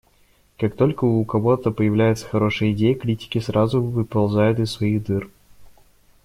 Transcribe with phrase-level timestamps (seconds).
[0.57, 5.29] Как только у кого-то появляется хорошая идея, критики сразу выползают из своих дыр.